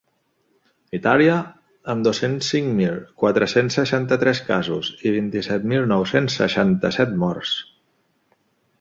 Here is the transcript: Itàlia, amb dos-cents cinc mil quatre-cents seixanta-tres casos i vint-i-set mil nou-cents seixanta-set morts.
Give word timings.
Itàlia, 0.99 1.35
amb 1.95 2.07
dos-cents 2.07 2.49
cinc 2.55 2.71
mil 2.79 2.97
quatre-cents 3.25 3.79
seixanta-tres 3.81 4.43
casos 4.51 4.93
i 5.11 5.15
vint-i-set 5.19 5.71
mil 5.75 5.89
nou-cents 5.95 6.43
seixanta-set 6.43 7.19
morts. 7.27 7.57